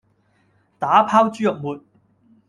[0.79, 1.83] 打拋豬肉末